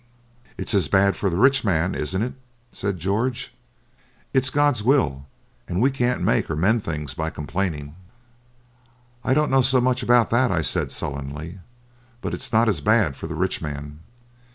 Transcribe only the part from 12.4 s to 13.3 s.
not as bad for